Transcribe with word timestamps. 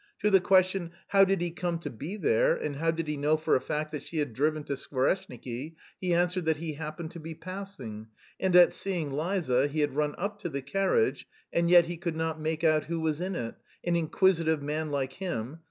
To 0.21 0.31
the 0.31 0.41
question 0.41 0.93
"How 1.09 1.23
did 1.25 1.41
he 1.41 1.51
come 1.51 1.77
to 1.81 1.91
be 1.91 2.17
there, 2.17 2.55
and 2.55 2.77
how 2.77 2.89
did 2.89 3.07
he 3.07 3.17
know 3.17 3.37
for 3.37 3.55
a 3.55 3.61
fact 3.61 3.91
that 3.91 4.01
she 4.01 4.17
had 4.17 4.33
driven 4.33 4.63
to 4.63 4.73
Skvoreshniki?" 4.73 5.75
he 5.99 6.11
answered 6.15 6.45
that 6.45 6.57
he 6.57 6.73
happened 6.73 7.11
to 7.11 7.19
be 7.19 7.35
passing 7.35 8.07
and, 8.39 8.55
at 8.55 8.73
seeing 8.73 9.11
Liza, 9.13 9.67
he 9.67 9.81
had 9.81 9.95
run 9.95 10.15
up 10.17 10.39
to 10.39 10.49
the 10.49 10.63
carriage 10.63 11.27
(and 11.53 11.69
yet 11.69 11.85
he 11.85 11.97
could 11.97 12.15
not 12.15 12.41
make 12.41 12.63
out 12.63 12.85
who 12.85 12.99
was 12.99 13.21
in 13.21 13.35
it, 13.35 13.53
an 13.83 13.95
inquisitive 13.95 14.63
man 14.63 14.89
like 14.89 15.13
him!) 15.13 15.59